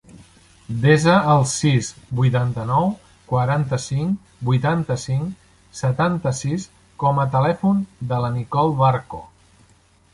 Desa 0.85 1.15
el 1.33 1.43
sis, 1.49 1.89
vuitanta-nou, 2.21 2.87
quaranta-cinc, 3.33 4.33
vuitanta-cinc, 4.49 5.37
setanta-sis 5.83 6.69
com 7.05 7.23
a 7.25 7.27
telèfon 7.39 7.89
de 8.15 8.25
la 8.27 8.33
Nicole 8.41 8.79
Barco. 8.85 9.23